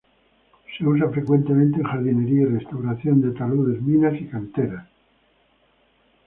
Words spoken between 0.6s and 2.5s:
Se usa frecuentemente en jardinería y